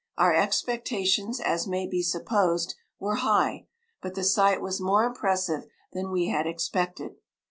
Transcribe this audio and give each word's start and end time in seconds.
Our 0.17 0.33
expectations, 0.33 1.39
as 1.39 1.67
may 1.67 1.85
be 1.85 2.01
supposed, 2.01 2.73
were 2.99 3.17
high, 3.17 3.67
but 4.01 4.15
the 4.15 4.23
sight 4.23 4.59
was 4.59 4.81
more 4.81 5.03
impressive 5.05 5.67
than 5.93 6.09
we 6.09 6.29
had 6.29 6.47
expected. 6.47 7.17